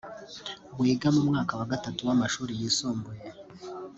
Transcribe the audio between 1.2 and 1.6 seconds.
mwaka